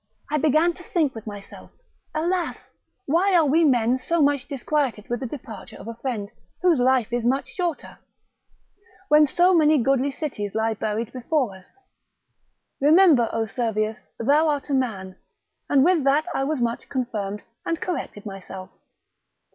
[0.31, 1.69] I began to think with myself,
[2.15, 2.71] alas,
[3.05, 6.27] why are we men so much disquieted with the departure of a friend,
[6.63, 7.99] whose life is much shorter?
[9.09, 11.67] When so many goodly cities lie buried before us.
[12.79, 15.17] Remember, O Servius, thou art a man;
[15.69, 18.71] and with that I was much confirmed, and corrected myself.